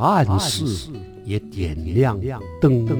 [0.00, 0.64] 暗室
[1.26, 2.18] 也点亮
[2.58, 2.94] 灯火。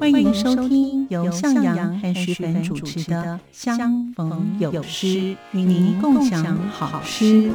[0.00, 5.06] 欢迎收听由向阳和徐凡主持的《相逢有诗》，
[5.52, 7.52] 与您共享好诗。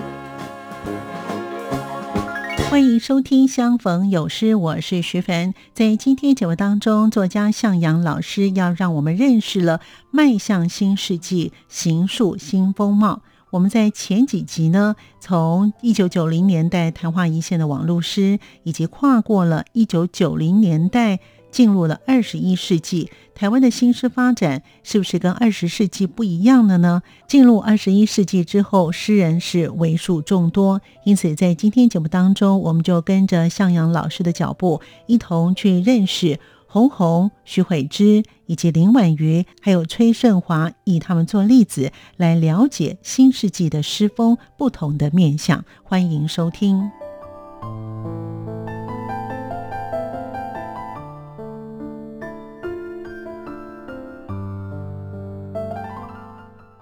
[2.69, 5.55] 欢迎收听《相逢有诗》，我是徐凡。
[5.73, 9.81] 在今天节目当中，作家向阳老师要让我们认识了
[10.11, 13.21] 迈向新世纪、行塑新风貌。
[13.53, 21.19] 我们在前几集呢，从一九九零年代昙花一现的网络诗，以及跨过了一九九零年代。
[21.51, 27.03] 进入了二十一世纪，台湾的新诗发展是不是跟二十世纪不一样了呢？
[27.27, 36.39] 进入二十一世纪之后，诗人是为数众多，因此在今天节目当中，我们就跟着向阳老师的脚步，一同去认识
[36.73, 45.63] 红红、徐慧芝以及林婉瑜，还有崔顺华，以他们做例子来了解新世纪的诗风不同的面相。
[45.83, 46.89] 欢迎收听。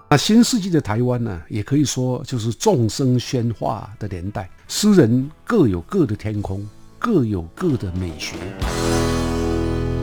[0.08, 4.48] 那新世纪的台湾呢，也可以说就是众生喧哗的年代。
[4.68, 6.66] 诗人各有各的天空，
[6.98, 8.36] 各有各的美学。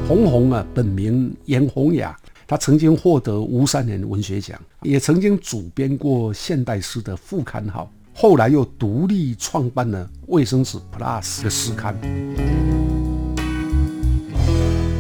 [0.10, 11.96] 红红啊，本名严红雅，他曾经获得吴三连文学奖，也曾经主编过现代诗的副刊号，后来又独立创办了卫生纸 Plus 的诗刊。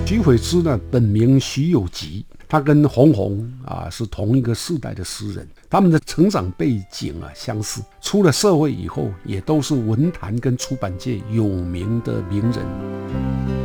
[0.06, 2.24] 徐慧芝呢，本名徐有吉。
[2.48, 13.59] 他跟红红啊是同一个世代的诗人，他们的成长背景啊相似，出了社会以后也都是文坛跟出版界有名的名人。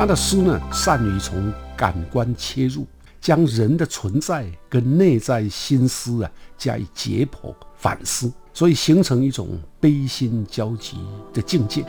[0.00, 2.86] 他的诗呢，善于从感官切入，
[3.20, 10.96] 将人的存在跟内在心思啊加以解剖反思，所以形成一种悲心交集
[11.34, 11.84] 的境界。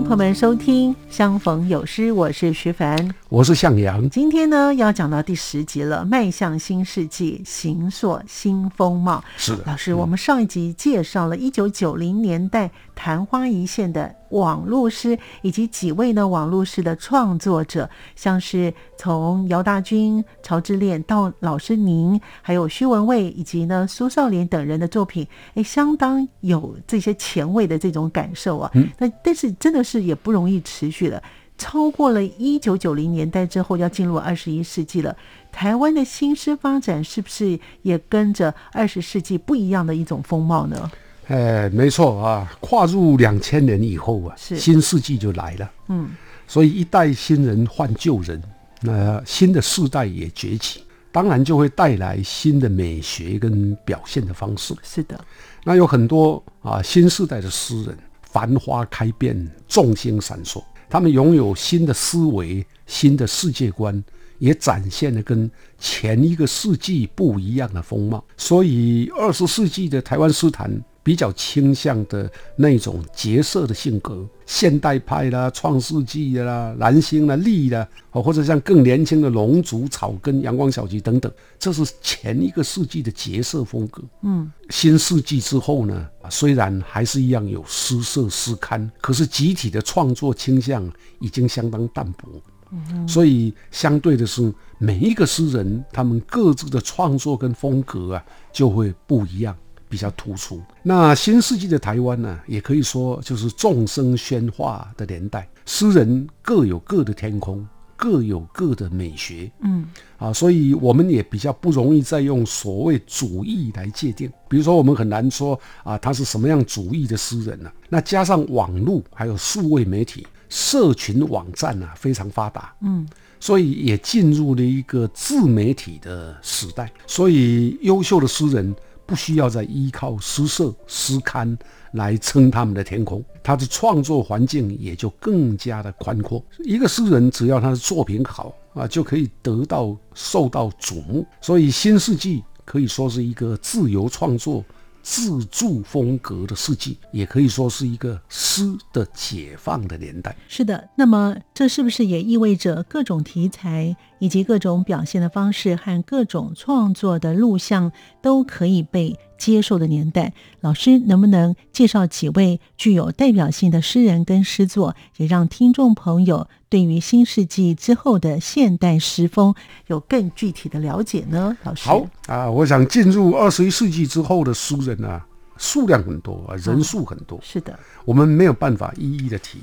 [0.00, 4.08] 迎朋友们收听《相逢有诗》，我是徐凡，我是向阳。
[4.08, 9.22] 今天呢，要讲到第十集了，迈向新世纪，形塑新风貌。
[9.36, 14.14] 是的，老师，我们上一集介绍了一九九零年代昙花一现的。
[14.30, 28.70] 网络诗以及几位呢网络诗的创作者，像是从姚大军、曹志炼到老师您，还有徐文蔚以及呢苏少莲等人的作品，哎，相当有这些前卫的这种感受啊。
[28.98, 31.22] 那但是真的是也不容易持续了，
[31.58, 35.16] 超过了一九九零年代之后，要进入二十一世纪了。
[35.52, 40.90] 台湾的新诗发展是不是也跟着二十世纪不一样的一种风貌呢？
[41.30, 45.70] 哎，没错啊，跨入两千年以后啊，新世纪就来了。
[45.86, 46.10] 嗯，
[46.48, 48.42] 所以一代新人换旧人，
[48.80, 50.82] 那新的世代也崛起，
[51.12, 54.74] 当然就会带来新的美学跟表现的方式。
[54.82, 55.24] 是的，
[55.62, 64.02] 那有很多啊新世代的诗人，繁花开遍，众星闪烁，他们拥有新的思维、新的世界观，
[64.40, 65.48] 也展现了跟
[65.78, 68.24] 前一个世纪不一样的风貌。
[68.36, 70.68] 所以二十世纪的台湾诗坛。
[71.02, 84.02] 比较倾向的那种角色的性格，现代派啦、创世纪啦、蓝星啦、力啦，哦，或者像更年轻的龙族、草根、阳光小吉等等，这是前一个世纪的角色风格。
[84.22, 90.86] 嗯，新世纪之后呢，虽然还是一样有诗社、诗刊，可是集体的创作倾向
[91.18, 92.28] 已经相当淡薄。
[92.72, 99.56] 嗯，所以相对的是，每一个诗人他们各自的创作跟风格啊，就会不一样。
[99.90, 100.62] 比较突出。
[100.84, 105.46] 那新世纪的台湾呢，也可以说就是众生喧哗的年代。
[105.66, 107.66] 诗人各有各的天空，
[107.96, 109.50] 各有各的美学。
[109.62, 109.84] 嗯，
[110.16, 114.30] 啊，所以我们也比较不容易再用所谓主义来界定。
[114.48, 117.70] 比如说，我们很难说啊，他是什么样主义的诗人呢？
[117.88, 122.72] 那加上网络还有数位媒体、社群网站啊，非常发达。
[122.80, 123.06] 嗯，
[123.40, 126.90] 所以也进入了一个自媒体的时代。
[127.06, 128.74] 所以优秀的诗人。
[129.10, 131.58] 不需要再依靠诗社、诗刊
[131.94, 136.40] 来撑他们的天空，他的创作环境也就更加的宽阔。
[136.60, 141.26] 一个诗人只要他的作品好，啊，就可以得到受到瞩目。
[141.40, 144.64] 所以新世纪可以说是一个自由创作。
[145.02, 148.62] 自助风格的世纪，也可以说是一个诗
[148.92, 150.36] 的解放的年代。
[150.48, 160.32] 是的，那么这是不是也意味着各种题材以及各种表现的方式和各种创作的录像都可以被接受的年代？
[160.60, 169.52] 老师能不能介绍几位具有代表性的诗人跟诗作，也让听众朋友对于新世纪之后的现代诗风
[169.88, 171.56] 有更具体的了解呢？
[171.64, 175.26] 老师，好啊，我想进入二十一世纪之后的诗人啊，
[175.58, 179.58] 数量很多啊，人数很多，是的，我们没有办法一一的提，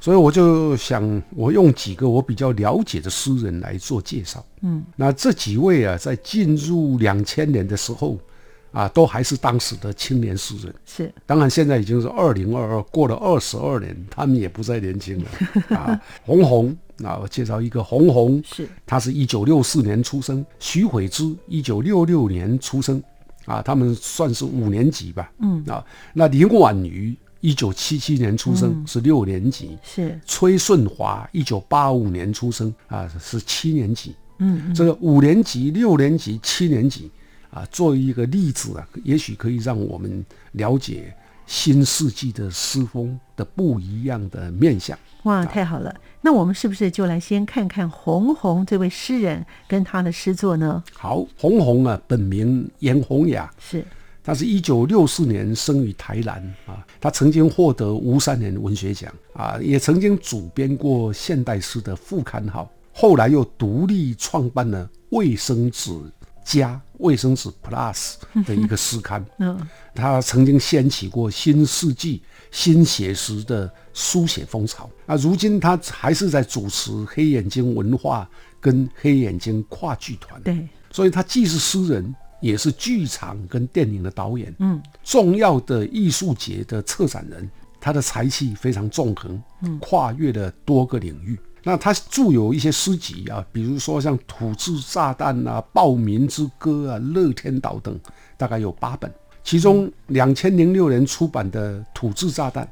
[0.00, 4.42] 所以我就想，我用几个我比较了解的诗人来做介绍。
[4.62, 8.18] 嗯，那这几位啊，在进入两千年的时候。
[8.72, 10.74] 啊，都还是当时的青年诗人。
[10.86, 15.28] 是，当然现在已经是二零二二，过了二十二年，他们也不再年轻了。
[15.76, 23.02] 啊，红红，啊，我介绍一个红红，是，他是一九六四年出生，徐悔之一九六六年出生，
[23.44, 25.30] 啊，他们算是五年级吧。
[25.40, 25.84] 嗯，啊，
[26.14, 29.76] 那林婉瑜一九七七年出生，是六年级。
[29.82, 34.16] 是，崔顺华一九八五年出生，啊，是七年级。
[34.38, 37.10] 嗯，这个五年级、六年级、七年级。
[37.52, 41.14] 啊，作为一个例子啊，也许可以让我们了解
[41.46, 44.98] 新世纪的诗风的不一样的面相。
[45.24, 45.94] 哇，太好了！
[46.22, 50.82] 那我们是不是就来先看看红红这位诗人跟他的诗作呢？
[50.94, 53.84] 好，红红啊，本名严红雅，是，
[54.24, 65.92] 他是一九六四年生于台南啊，他曾经获得吴三连文学奖啊，也曾经主编过现代诗的副刊号，后来又独立创办了卫生纸。
[66.44, 69.58] 加卫生纸 Plus 的一个诗刊，嗯，
[69.94, 74.88] 他曾经掀起过新世纪新写实的书写风潮。
[75.06, 75.16] 啊。
[75.16, 78.28] 如今他还是在主持黑眼睛文化
[78.60, 87.48] 跟黑眼睛跨剧团，对，所以他既是诗人，也是剧场跟电影的导演，嗯，重要的艺术节的策展人，
[87.80, 91.38] 他的才气非常纵横，嗯，跨越了多个领域。
[91.64, 97.98] 那他著有一些诗集啊，比如说像《土制炸弹》啊，《暴民之歌》啊，《乐天岛》等，
[98.36, 99.10] 大概有八本。
[99.44, 102.68] 其中两千零六年出版的《土制炸弹》，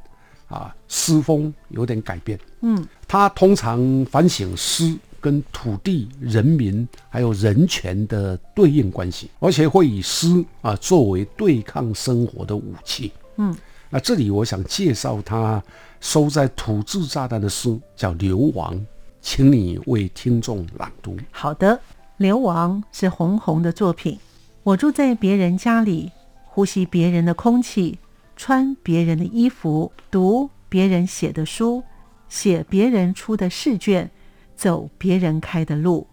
[0.55, 2.39] 啊，诗风有点改变。
[2.61, 13.13] 嗯，他通常反省诗跟土地、人民还有人权的对应关系，而且会以诗啊作为对抗生活的武器。
[13.37, 13.57] 嗯，
[13.91, 15.63] 那这里我想介绍他。
[16.01, 18.75] 收在土制炸弹的诗叫《流亡》，
[19.21, 21.15] 请你为听众朗读。
[21.31, 21.77] 好的，
[22.17, 24.19] 《流亡》是红红的作品。
[24.63, 26.11] 我住在别人家里，
[26.47, 27.99] 呼吸别人的空气，
[28.35, 31.83] 穿别人的衣服，读别人写的书，
[32.31, 34.11] 写别人出的试卷，
[34.57, 36.07] 走别人开的路。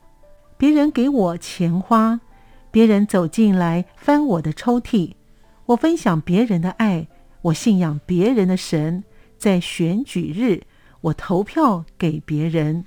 [0.58, 2.20] 别人给我钱花，
[2.72, 5.14] 别人走进来翻我的抽屉。
[5.68, 7.08] 我分享别人的爱，
[7.44, 9.04] 我信仰别人的神。
[9.38, 10.64] 在选举日，
[11.02, 12.86] 我投票给别人，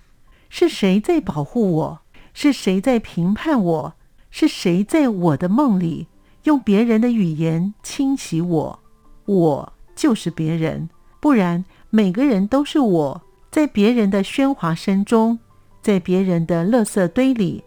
[0.49, 2.01] 是谁在保护我？
[2.35, 3.95] 是谁在评判我？
[4.33, 6.09] 是谁在我的梦里
[6.45, 8.81] 用别人的语言清洗我？
[9.27, 13.23] 我就是别人，不然每个人都是我。
[13.51, 15.39] 在别人的喧哗声中，
[15.81, 17.63] 在别人的垃圾堆里，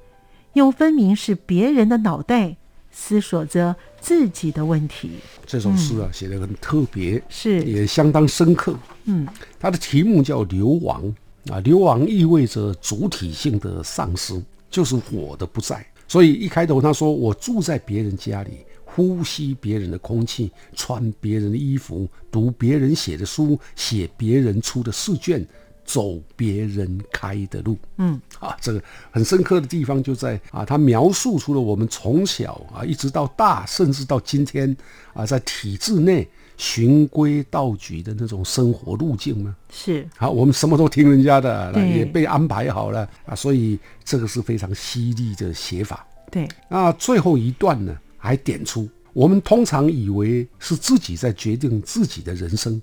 [0.53, 2.57] 用分明是别人的脑袋
[2.91, 3.77] 思索着。
[4.03, 5.11] 自己的问题，
[5.45, 8.77] 这首诗啊写的很特别，是也相当深刻。
[9.05, 9.25] 嗯，
[9.57, 11.01] 它的题目叫“流亡”
[11.49, 15.85] 啊，流亡意味着主体性的丧失，就是我的不在。
[16.05, 25.47] 所以一开头他说：“我住在别人家里，呼吸别人的空气，穿别人的衣服，读别人写的书，写别人出的试卷。”
[25.85, 34.75] 走别人开的路，嗯，啊，这个很深刻的地方就在啊，他描述出了我们从小啊一直到大，甚至到今天
[35.13, 39.55] 啊，在体制内循规蹈矩的那种生活路径吗？
[39.69, 46.07] 是，好，我们什么都听人家的，也被安排好了啊，所以这个是非常犀利的写法。
[46.31, 52.81] 对，那最后一段呢，还点出我们通常以为是自己在决定自己的人生。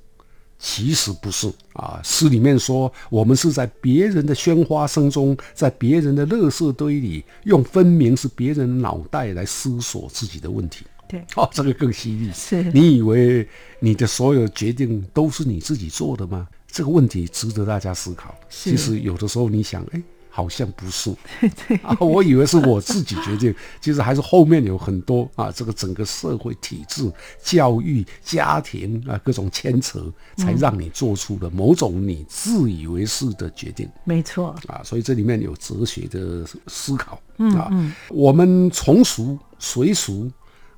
[0.62, 10.84] 其实不是啊，诗里面说我们是在别人的喧哗声中，在别人的垃圾堆里，用分明是别人的脑袋来思索自己的问题。
[11.08, 12.30] 对，哦，这个更犀利。
[12.32, 13.48] 是你以为
[13.80, 16.46] 你的所有决定都是你自己做的吗？
[16.70, 18.32] 这个问题值得大家思考。
[18.48, 21.12] 其实有的时候你想，哎，好像不是，
[21.68, 27.10] 对啊，我以为是我自己决定， 其实还是后面有很多啊，这个整个社会体制、
[27.42, 30.00] 教育、家庭啊各种牵扯，
[30.36, 33.88] 才让你做出了某种你自以为是的决定。
[34.04, 37.20] 没错，啊，所以这里面有哲学的思考
[37.56, 37.70] 啊。
[38.08, 40.30] 我们从俗随俗，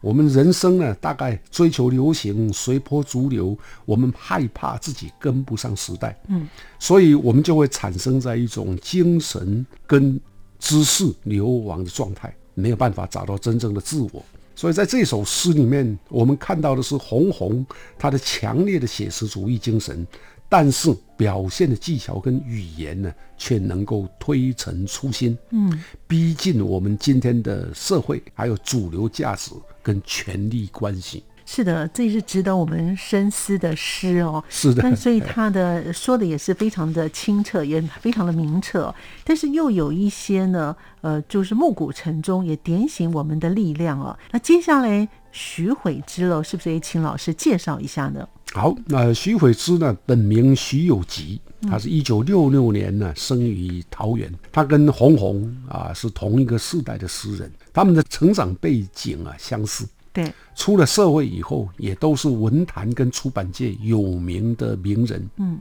[0.02, 3.56] 我们人生呢，大概追求流行，随波逐流。
[3.86, 6.46] 我们害怕自己跟不上时代，嗯，
[6.78, 10.20] 所以我们就会产生在一种精神跟
[10.58, 14.22] 知识流亡的状态，没有办法找到真正的自我。
[14.54, 17.64] 所以在这首诗里面，我们看到的是红红
[17.98, 20.06] 他的强烈的写实主义精神。
[20.52, 29.50] 但是表现的技巧跟语言呢，却能够推陈出新，嗯，逼近我们今天的社会，还有主流价值
[29.82, 31.24] 跟权力关系。
[31.46, 34.44] 是的，这是值得我们深思的诗哦。
[34.50, 38.94] 是的，那所以他的说的也是非常的清澈，也非常的明澈，
[39.24, 44.14] 但是又有一些呢，呃，就是暮鼓晨钟，也点醒我们的力量哦。
[44.30, 48.28] 那接下来徐悔之了，是不是也请老师介绍一下呢？
[48.54, 59.88] 好，那徐悔之呢，本名徐有吉，他是一九六六年呢生于桃园，他跟红红啊是同一个世代的诗人，他们的成长背景啊相似。
[60.12, 65.26] 对，出了社会以后，也都是文坛跟出版界有名的名人。
[65.38, 65.58] 嗯，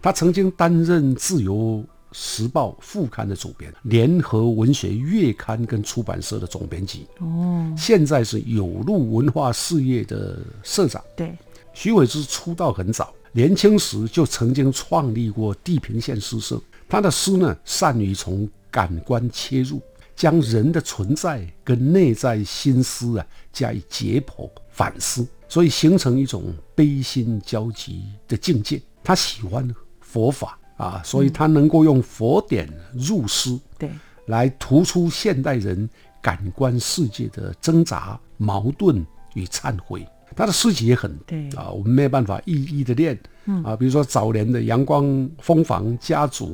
[0.00, 7.06] 他曾经担任《自由时报》副刊的主编，联合文学月刊跟出版社的总编辑。
[7.20, 11.00] 哦，现在是有路文化事业的社长。
[11.16, 11.32] 对。
[11.74, 16.60] 徐伟之出道很早，年轻时就曾经创立过地平线诗社。
[16.88, 19.80] 他的诗呢，善于从感官切入，
[20.14, 28.80] 将人的存在跟内在心思啊加以解剖反思，所以形成一种悲心交集的境界。
[29.02, 29.68] 他喜欢
[30.00, 33.90] 佛法啊，所以他能够用佛典入诗，对，
[34.26, 35.88] 来突出现代人
[36.20, 40.06] 感官世界的挣扎、矛盾与忏悔。
[40.36, 46.46] 他的诗集也很对啊，我们没有办法一一的念，嗯啊，比如说早年的《阳光蜂房家族》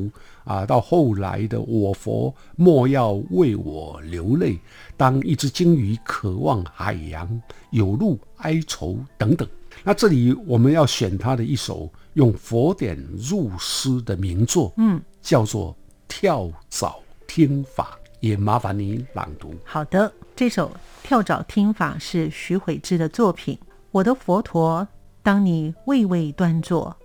[0.45, 4.53] 啊，到后来的《我佛莫要为我流泪》，
[4.97, 9.47] 当一只鲸鱼渴望海洋，有路哀愁等等。
[9.85, 15.73] 那这里我们要选他的一首用佛典入诗的名作，嗯，叫做
[16.09, 19.55] 《跳蚤听法》，也麻烦您朗读。
[19.65, 20.69] 好的，这首
[21.07, 23.57] 《跳蚤听法》是徐悔之的作品。
[23.99, 24.87] 我的佛陀，
[25.25, 26.97] 当你巍巍端坐，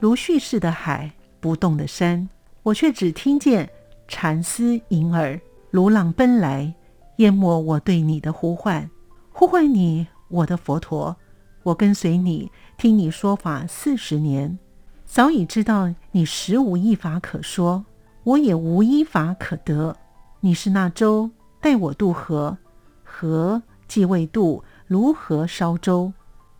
[0.00, 2.28] 如蓄势的海，不动的山，
[2.64, 3.70] 我却只听见
[4.08, 5.40] 禅丝银耳，
[5.70, 6.74] 如浪奔来，
[7.18, 8.90] 淹没我对你的呼唤。
[9.30, 11.16] 呼唤你，我的佛陀，
[11.62, 14.58] 我跟随你，听你说法四十年，
[15.04, 17.84] 早已知道你实无一法可说，
[18.24, 19.96] 我也无一法可得。
[20.40, 21.30] 你是那舟，
[21.60, 22.58] 带我渡河，
[23.04, 26.12] 河既未渡，如何烧舟？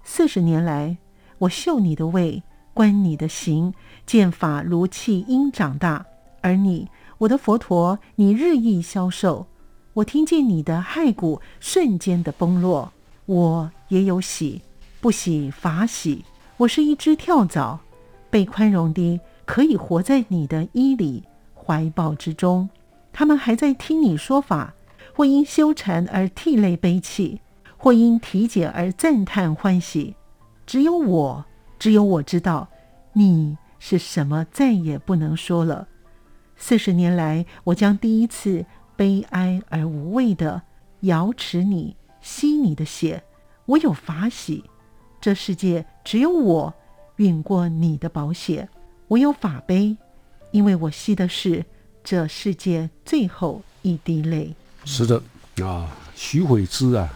[0.02, 0.96] 四十年来，
[1.38, 2.42] 我嗅你的味，
[2.74, 3.72] 观你的行，
[4.06, 6.04] 见法如气因长大；
[6.40, 6.88] 而你，
[7.18, 9.46] 我的佛陀，你日益消瘦。
[9.94, 12.92] 我听见你的骸骨瞬间的崩落，
[13.26, 14.62] 我也有喜，
[15.00, 16.24] 不喜法喜。
[16.58, 17.80] 我是一只跳蚤，
[18.30, 22.68] 被宽容的可以活在你的衣里怀抱之中。
[23.12, 24.74] 他们还在听你说法，
[25.14, 27.40] 或因修禅而涕泪悲泣。
[27.80, 30.14] 或因体解而赞叹欢喜，
[30.66, 31.46] 只有我，
[31.78, 32.68] 只有我知道，
[33.14, 35.88] 你是什么，再也不能说了。
[36.58, 40.60] 四十年来，我将第一次悲哀而无畏的
[41.00, 43.24] 摇持你，吸你的血，
[43.64, 44.62] 我有法喜。
[45.18, 46.74] 这世界只有我
[47.16, 48.68] 运过你的宝血，
[49.08, 49.96] 我有法悲，
[50.50, 51.64] 因为我吸的是
[52.04, 54.54] 这世界最后一滴泪。
[54.84, 55.22] 是的，
[55.64, 57.08] 啊，徐慧之啊。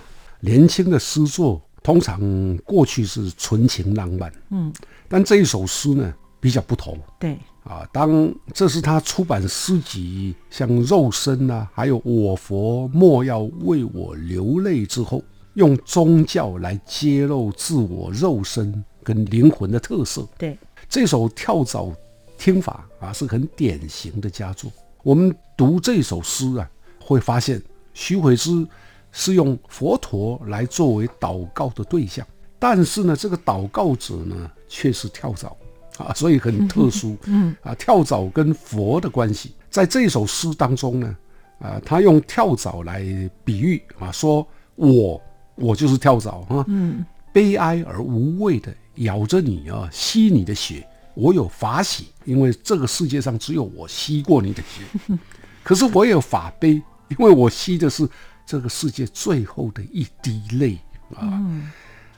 [0.45, 2.21] 年轻的诗作通常
[2.59, 4.73] 过去是纯情浪漫，嗯，
[5.09, 15.23] 但这一首诗呢比较不同，对啊，当这是他出版诗集像《肉身》啊，还有《我佛莫要为我流泪》之后，
[15.55, 20.59] 用宗教来揭露自我肉身跟灵魂的特色，对
[20.89, 21.91] 这首跳蚤
[22.37, 24.71] 听法啊是很典型的佳作。
[25.03, 26.71] 我们读这首诗啊，
[27.01, 27.63] 会发现
[27.95, 28.67] 徐悔之。
[29.14, 32.26] 是用佛陀来作为祷告的对象，
[32.59, 35.56] 但是呢，这个祷告者呢却是跳蚤。
[35.97, 37.16] 啊，所以很特殊。
[37.26, 41.16] 嗯啊，跳蚤跟佛的关系，在这首诗当中呢，
[41.61, 43.04] 啊，他用跳蚤来
[43.44, 44.44] 比喻啊，说
[44.75, 45.23] 我
[45.54, 55.16] 我就是跳蚤啊，嗯，悲哀而无畏的咬着你啊，吸你的血，我有法喜，因为这个世界上只有我吸过你的血。
[55.62, 56.71] 可是我也有法悲，
[57.11, 58.04] 因为我吸的是
[58.47, 60.79] 这个世界最后的一滴泪
[61.15, 61.43] 啊！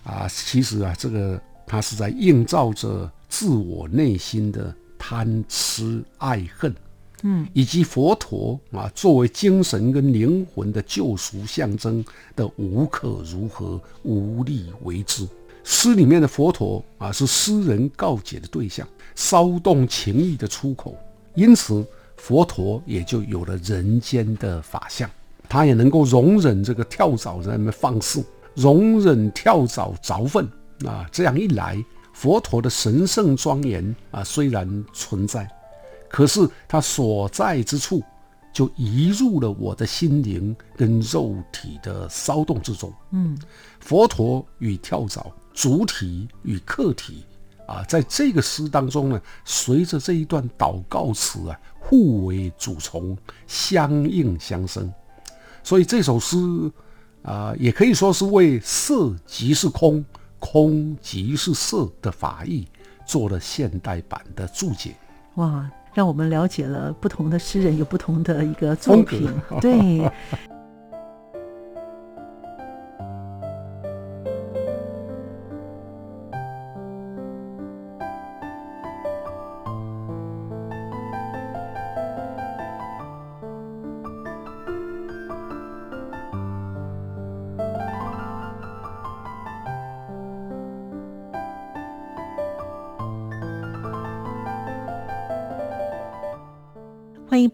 [0.05, 6.75] 啊，其实啊，这个它是在映照着自我内心的贪痴爱恨，
[7.23, 12.05] 嗯，以及佛陀啊作为精神跟灵魂的救赎象征
[12.35, 15.29] 的无可如何、无力为之。
[15.65, 20.97] 诗里面的佛陀啊，是诗人告解的对象，骚动情意的出口，
[21.35, 21.87] 因此。
[22.19, 25.09] 佛陀也就有了人间的法相，
[25.49, 28.25] 他也能够容忍这个跳蚤在那边放肆，
[28.55, 30.49] 容忍跳蚤凿粪
[30.85, 31.09] 啊。
[31.11, 35.49] 这样一来，佛陀的神圣庄严啊虽然存在，
[36.09, 38.03] 可是他所在之处
[38.53, 42.93] 就移入了我的心灵跟肉体的骚动之中。
[43.13, 43.39] 嗯，
[43.81, 47.25] 佛陀与跳蚤，主体与客体
[47.67, 51.59] 啊，在这个诗当中呢，随着这一段祷告词啊。
[51.89, 54.93] 互为主从，相应相生，
[55.67, 56.37] 所以这首诗
[57.23, 60.05] 啊，也可以说是为色即是空，
[60.39, 62.65] 空即是色的法义
[63.05, 64.95] 做了现代版的注解。
[65.35, 69.29] 哇，让我们了解了不同的诗人有不同的一个作品，
[69.61, 70.09] 对。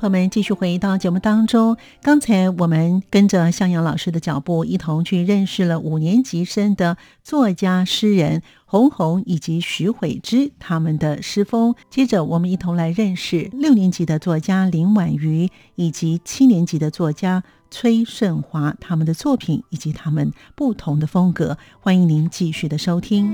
[0.03, 1.77] 朋友们继续回到节目当中。
[2.03, 11.77] 刚才我们跟着向阳老师的脚步，一同去认识了五年级生的作家诗人洪红以及徐慧之他们的诗风。
[11.89, 21.57] 接着，我们一同来认识六年级的作家林婉瑜以及七年级的作家崔顺华他们的作品以及他们不同的风格。
[21.79, 23.33] 欢迎您继续的收听。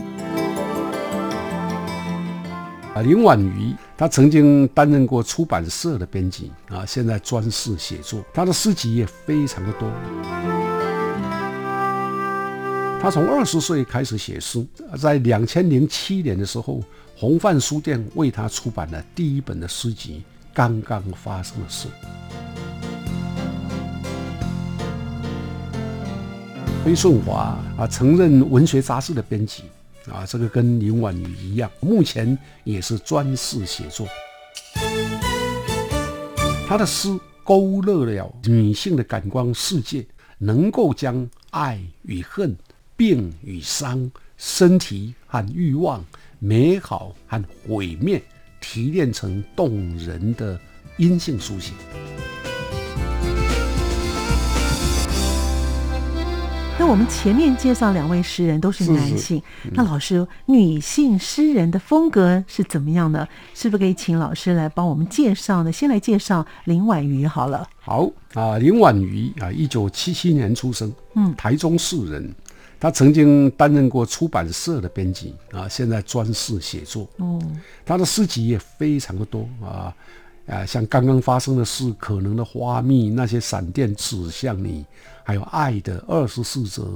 [3.03, 3.75] 林婉瑜。
[3.97, 8.25] 他曾经担任过出版社的编辑啊，现在专事写作。
[8.33, 9.91] 他的诗集也非常的多。
[13.01, 16.81] 他从二十岁开始写诗，在两千零七年的时候，
[17.17, 21.89] 红范书店为他出版了第一本的诗集《刚刚发生的事》。
[26.85, 29.65] 崔顺华啊，曾任文学杂志的编辑。
[30.11, 34.07] 啊，这个跟林婉瑜一样，目前也是专事写作。
[36.67, 37.09] 他的诗
[37.45, 40.05] 勾勒了女性的感官世界，
[40.39, 42.57] 能够将爱与恨、
[42.97, 46.05] 病与伤、身体和欲望、
[46.39, 48.23] 美好和毁灭
[48.61, 50.61] 提炼成动人的
[50.99, 51.73] 阴性书写。
[56.79, 63.29] 那我们前面介绍两位诗人都是男性，那老师女性诗人的风格是怎么样的？
[63.53, 65.73] 是不是可以请老师来帮我们介绍呢？
[65.73, 67.69] 先来介绍林婉瑜好了。
[67.81, 72.33] 好啊，林婉瑜啊，一九七七年出生，嗯，台中市人。
[72.81, 77.09] 他曾经担任过出版社的编辑啊，现在专事写作。
[77.17, 77.43] 哦，
[77.85, 79.93] 他的诗集也非常的多啊。
[80.49, 84.85] 啊，像刚刚发生的事，可能的花蜜，那些闪电指向你，
[85.23, 86.89] 还有爱的二十四则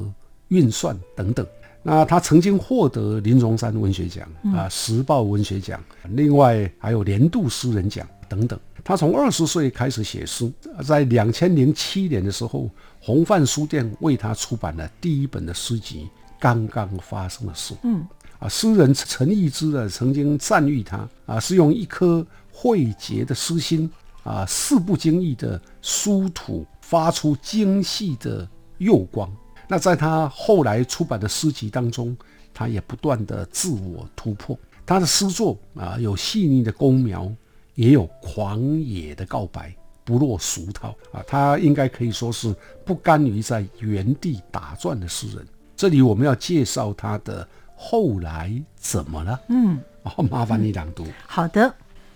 [0.48, 1.46] 运算等等。
[1.82, 8.58] 那他曾经获得林荣山文学奖啊，时报文学奖，另外还有年度诗人奖等等。
[8.84, 10.50] 他从二十岁开始写诗，
[10.84, 16.04] 在两千零七年的时候，红范书店为他出版了第一本的诗集
[16.40, 17.74] 《刚刚发生的事》。
[17.82, 18.06] 嗯，
[18.42, 22.26] 啊，诗人陈逸之呢曾经赞誉他啊，是用一颗。
[22.54, 23.90] 慧洁的诗心
[24.22, 29.28] 啊，事不经意的书吐，发出精细的釉光。
[29.66, 32.14] 那在他后来出版的诗集当中，
[32.52, 34.56] 他也不断的自我突破。
[34.84, 37.32] 他的诗作啊，有细腻的工描，
[37.74, 39.74] 也有狂野的告白，
[40.04, 41.24] 不落俗套啊。
[41.26, 45.44] 他应该可以说是不甘于在原地打转的诗人。
[45.74, 49.40] 这里我们要介绍他的后来怎么了？
[49.48, 51.06] 嗯，哦，麻烦你朗读。
[51.26, 51.74] 好的。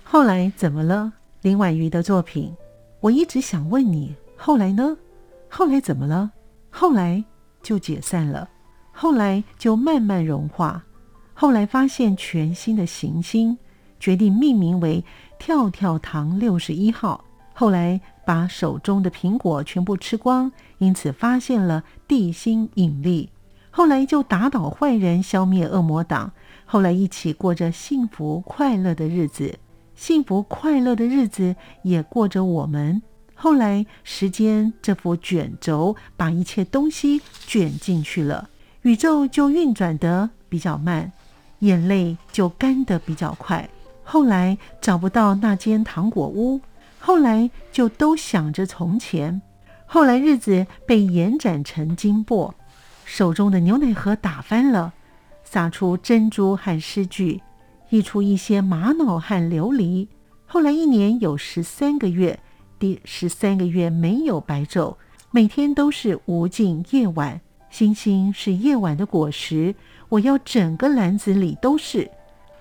[0.09, 1.13] 后来怎么了？
[1.43, 2.55] 林婉瑜的作品，
[3.01, 4.97] 我一直想问你，后来呢？
[5.49, 6.31] 后来怎么了？
[6.71, 7.25] 后来
[7.63, 8.49] 就解散了，
[8.93, 10.85] 后来就慢慢融化，
[11.35, 13.59] 后来发现全新的行星，
[13.99, 15.05] 决定命名为
[15.39, 17.25] 跳跳糖六十一号。
[17.53, 23.31] 后来把手中的苹果全部吃光，因此发现了地心引力。
[23.77, 26.33] 后来就打倒坏人，消灭恶魔党。
[26.65, 29.59] 后来一起过着幸福快乐的日子。
[29.95, 33.03] 幸福快乐的日子也过着，我们
[33.35, 38.49] 后来时间这幅卷轴把一切东西卷进去了，
[38.81, 41.13] 宇宙就运转得比较慢，
[41.59, 43.69] 眼泪就干得比较快。
[44.03, 46.63] 后来找不到那间糖果屋，
[46.99, 49.43] 后来就都想着从前。
[49.85, 52.55] 后来日子被延展成金箔，
[53.07, 54.93] 手中的牛奶盒打翻了，
[55.45, 57.41] 洒出珍珠和诗句，
[57.89, 60.09] 溢出一些玛瑙和琉璃。
[60.45, 62.41] 后来一年有十三个月，
[62.81, 64.97] 第十三个月没有白昼，
[65.31, 67.41] 每天都是无尽夜晚。
[67.71, 69.77] 星星是夜晚的果实，
[70.09, 72.11] 我要整个篮子里都是。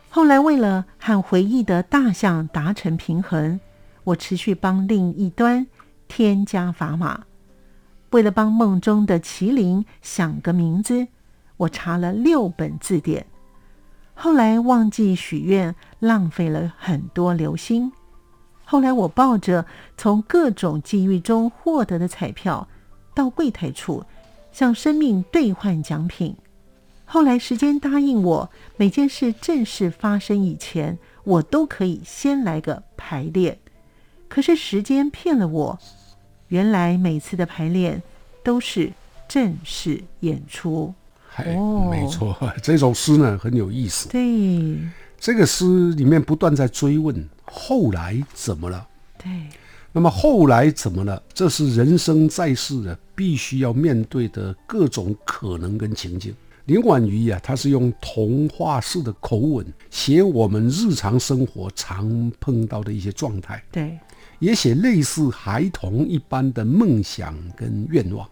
[0.10, 3.60] 后来为了和回忆的大象达成平衡，
[4.04, 5.66] 我持续帮另一端
[6.08, 7.24] 添加砝码。
[8.16, 11.08] 为了帮梦中的麒麟想个名字，
[11.58, 13.26] 我查了六本字典。
[14.14, 17.92] 后来忘记许愿，浪费了很多流星。
[18.64, 19.66] 后来我抱着
[19.98, 22.70] 从各种机遇中获得的彩票，
[23.14, 24.06] 到柜台处
[24.54, 26.38] 向生命兑换奖品。
[27.04, 33.60] 后来时间答应我，每件事正式发生以前，我都可以先来个排练。
[34.30, 35.80] 可是时间骗了我，
[36.50, 38.02] 原来每次的排练
[38.44, 38.92] 都是
[39.28, 40.94] 正式演出。
[41.46, 44.08] 哦，没错， 这首诗呢很有意思。
[44.10, 44.80] 对，
[45.20, 48.88] 这个诗里面不断在追问后来怎么了。
[49.18, 49.30] 对，
[49.92, 51.22] 那么后来怎么了？
[51.34, 56.34] 这是人生在世的必须要面对的各种可能跟情境。
[56.66, 64.00] 林婉瑜呀，他是用童话式的口吻写我们日常生活常碰到的一些状态，对，
[64.46, 68.30] 也写类似孩童一般的梦想跟愿望。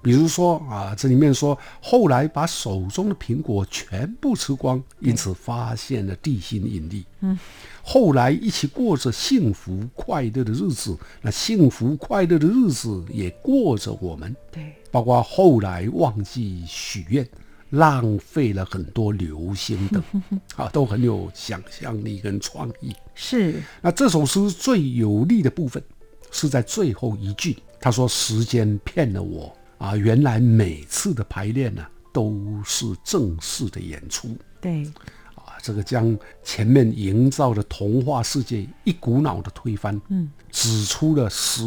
[0.00, 7.04] 比如说啊，这里面说后来把手中的苹果全部吃光，因此发现了地心引力。
[7.22, 7.36] 嗯，
[7.82, 14.36] 后来一起过着幸福快乐的日子，那幸福快乐的日子也过着我们。
[14.52, 17.28] 对，包括后来忘记许愿，
[17.76, 20.02] 浪费了很多流星等，
[20.56, 22.94] 啊，都很有想象力跟创意。
[23.14, 23.62] 是。
[23.80, 25.82] 那这首诗最有力的部分
[26.30, 34.34] 是在最后一句，他说：“时间骗了我。”啊，原来每次的排练呢，都是正式的演出。
[34.58, 35.25] 对，啊，
[35.66, 41.64] 这个将前面营造的童话世界一股脑的推翻，嗯，指出了时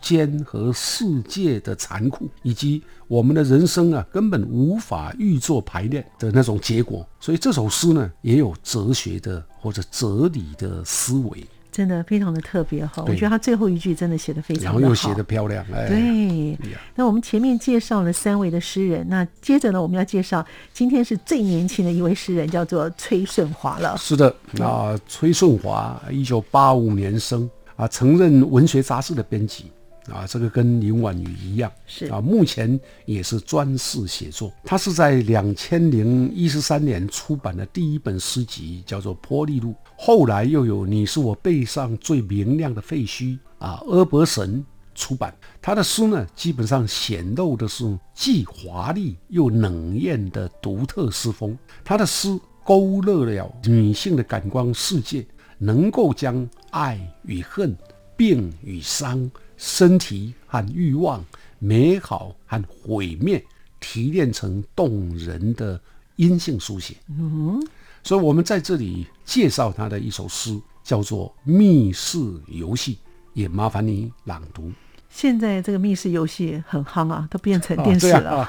[0.00, 7.06] 间和世界的残酷，以及我们的人生啊，根本无法预作排练的那种结果。
[7.20, 11.44] 所以这首诗呢，也有哲学的或者哲理的思维。
[11.72, 16.58] 真的非常的特别哈，我觉得他最后一句真的写的非常好，然后又写的漂亮，哎，对。
[16.94, 23.96] 那我们前面介绍了三位的诗人，那接着呢，我们要介绍今天是最年轻的一位诗人，叫做崔顺华了。
[23.96, 29.72] 是的，那崔顺华一九八五年生啊，曾任文学杂志的编辑。
[30.10, 34.52] 啊，这个跟林婉瑜一样，是啊，目前也是专事写作。
[34.64, 43.22] 他是在两千零一十三年出版的第一本诗集，叫做《坡利路》，后来又有《你是我背上最明亮的废墟》
[43.58, 45.32] 啊，阿伯神出版。
[45.60, 51.56] 他的诗呢，基本上显露的是既华丽又冷艳的独特诗风。
[51.84, 55.24] 他的诗勾勒了女性的感官世界，
[55.58, 57.76] 能够将爱与恨、
[58.16, 59.30] 病与伤。
[59.64, 61.24] 身体和欲望，
[61.60, 63.40] 美好和毁灭，
[63.78, 65.80] 提炼成动人的
[66.16, 66.96] 阴性书写。
[67.08, 67.64] 嗯，
[68.02, 72.94] 所以我们在这里介绍他的一首诗，叫做《密室游戏》，
[73.34, 74.72] 也麻烦你朗读。
[75.08, 78.44] 现在这个密室游戏很夯啊，都变成电视了。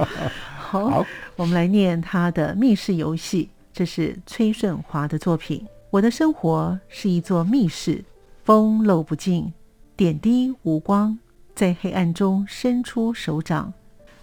[0.56, 1.04] 好，
[1.36, 5.66] 我们来念他的《密室游戏》，这是崔顺华的作品。
[5.90, 8.02] 我的生活是一座密室，
[8.42, 9.52] 风漏不尽。
[9.96, 11.18] 点滴无光，
[11.54, 13.72] 在黑暗中伸出手掌，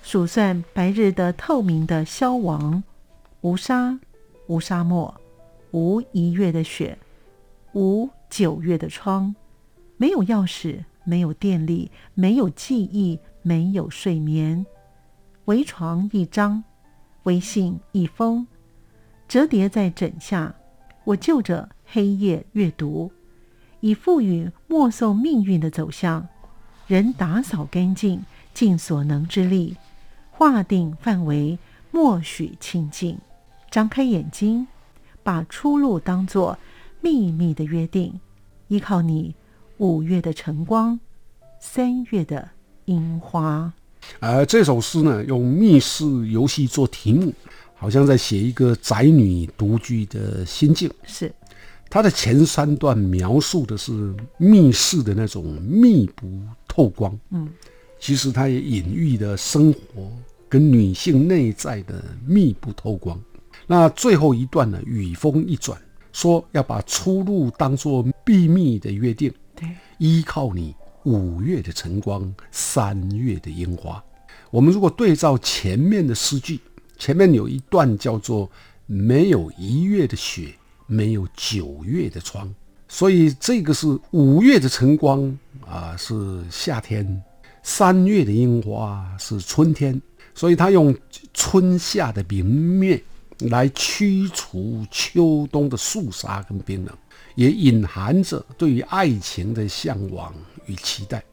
[0.04, 2.84] 数算白日的透明的消亡。
[3.42, 4.00] 无沙，
[4.46, 5.20] 无沙漠，
[5.72, 6.96] 无一月的雪，
[7.74, 9.34] 无九月的窗，
[9.98, 14.64] 没有钥匙，没有电力，没有记忆，没有睡眠。
[15.46, 16.64] 围床一张，
[17.24, 18.46] 微信一封，
[19.28, 20.54] 折叠在枕下。
[21.06, 23.12] 我就着黑夜阅读。
[23.84, 26.26] 以赋予默诵命运的走向，
[26.88, 29.76] 人打扫干净，尽所能之力，
[30.32, 31.60] 划定范围，
[31.92, 33.18] 默许清净。
[33.70, 34.66] 张开眼睛，
[35.22, 36.58] 把出路当作
[37.02, 38.18] 秘密的约定，
[38.70, 39.36] 依靠你
[39.80, 40.98] 五月的晨光，
[41.60, 42.52] 三月的
[42.86, 43.74] 樱花。
[44.22, 47.34] 而这首诗呢，用密室游戏做题目，
[47.76, 50.90] 好像在写一个宅女独居的心境。
[51.04, 51.30] 是。
[51.90, 56.28] 它的前三段描述的是密室的那种密不
[56.68, 57.48] 透光，嗯，
[58.00, 60.12] 其实它也隐喻的生活
[60.50, 63.20] 跟女性内在的密不透光。
[63.68, 65.80] 那最后一段呢，语风一转，
[66.12, 69.70] 说要把出路当作秘密的约定，对，
[70.00, 74.04] 依靠你五月的晨光，三月的樱花。
[74.50, 76.60] 我们如果对照前面的诗句，
[76.98, 78.50] 前面有一段叫做
[78.86, 80.54] “没有一月的雪”。
[80.88, 82.54] 没有九月的窗，
[82.88, 87.06] 所以这个是五月的晨光啊，是夏天；
[87.64, 90.02] 三月的樱花是春天。
[90.36, 90.96] 所以他用
[91.32, 93.00] 春夏的明灭
[93.52, 96.98] 来驱除秋冬的肃杀跟冰冷，
[97.36, 100.34] 也隐含着对于爱情的向往
[100.66, 101.24] 与期待。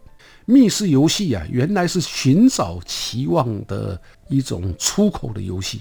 [0.44, 5.80] 密室游戏啊，原来是寻找期望的一种出口的游戏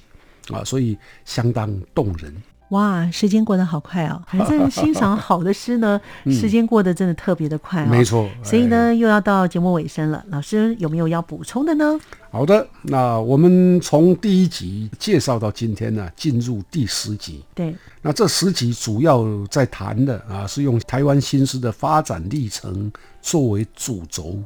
[0.49, 2.34] 啊，所以相当动人。
[2.69, 4.21] 哇，时间过得好快哦！
[4.29, 7.88] 反正欣赏好的诗呢，时间过得真的特别的快哦。
[7.89, 10.23] 没错，所以呢，又要到节目尾声了。
[10.29, 11.99] 老师有没有要补充的呢？
[12.29, 17.43] 好的，那我们从第一集介绍到今天呢，进入第十集。
[17.55, 24.38] 对，那这十集主要在谈的啊，是用台湾新诗的发展历程作为主轴，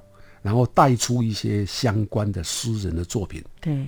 [0.42, 3.44] 然后带出一些相关的诗人的作品。
[3.60, 3.86] 对。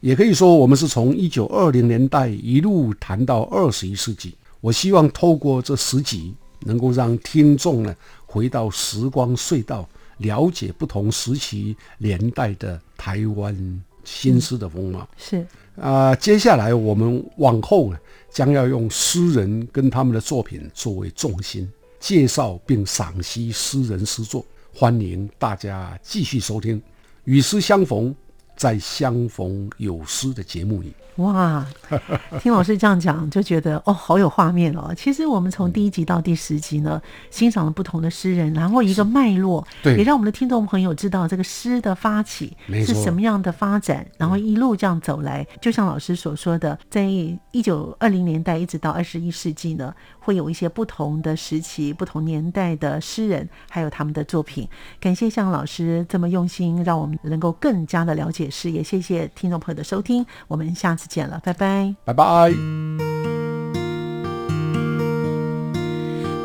[0.00, 4.34] 也可以说，我们是从一九二零年代一路谈到二十一世纪。
[4.60, 15.08] 我希望透过这十集，能够让听众呢回到时光隧道，了解不同时期年代的台湾新诗的风貌。
[15.16, 15.46] 是
[15.80, 17.98] 啊，接下来我们往后呢，
[18.30, 24.44] 将要用诗人跟他们的作品作为重心，介绍并赏析诗人诗作。
[24.74, 26.82] 欢迎大家继续收听，
[27.24, 28.14] 与诗相逢。
[28.56, 31.64] 在相逢有诗的节目里，哇，
[32.40, 34.92] 听老师这样讲，就觉得哦，好有画面哦。
[34.96, 49.94] 其实我们从第一集到第十集呢，欣赏了不同的诗人，然后一个脉络，对，也让我们的听众朋友知道这个诗的发起是什么样的发展，然后一路这样走来，就像老师所说的，在一九二零年代一直到二十一世纪呢，
[50.26, 54.68] 会有一些不同的时期、不同年代的诗人，还有他们的作品。
[54.98, 58.50] 感谢向老师这么用心，让我们能够更加的了解。
[58.50, 62.50] 诗，也谢谢听众朋友的收听，我们下次见了，拜拜，拜拜。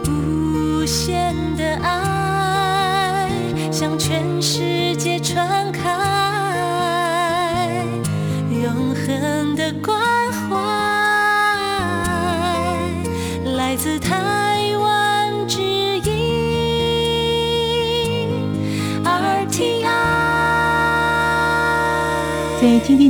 [0.06, 3.32] 无限的爱
[3.72, 4.81] 向全世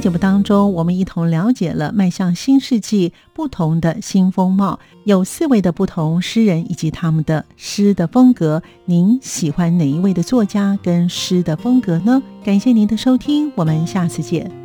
[0.02, 8.64] 节目当中，我们一同了解了迈向新世纪不同的新风貌，有四位的不同诗人以及他们的诗的风格。
[8.86, 12.24] 您喜欢哪一位的作家跟诗的风格呢？
[12.44, 14.61] 感谢您的收听，我们下次见。